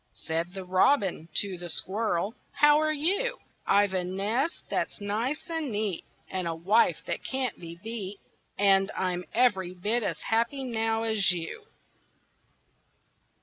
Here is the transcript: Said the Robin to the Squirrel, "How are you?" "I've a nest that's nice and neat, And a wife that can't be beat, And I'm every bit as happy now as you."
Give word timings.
Said 0.15 0.55
the 0.55 0.65
Robin 0.65 1.29
to 1.35 1.59
the 1.59 1.69
Squirrel, 1.69 2.33
"How 2.53 2.79
are 2.79 2.91
you?" 2.91 3.37
"I've 3.67 3.93
a 3.93 4.03
nest 4.03 4.63
that's 4.67 4.99
nice 4.99 5.47
and 5.47 5.71
neat, 5.71 6.05
And 6.27 6.47
a 6.47 6.55
wife 6.55 7.05
that 7.05 7.23
can't 7.23 7.59
be 7.59 7.75
beat, 7.83 8.19
And 8.57 8.89
I'm 8.97 9.25
every 9.31 9.75
bit 9.75 10.01
as 10.01 10.19
happy 10.23 10.63
now 10.63 11.03
as 11.03 11.31
you." 11.31 11.65